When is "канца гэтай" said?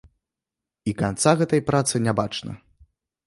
1.01-1.61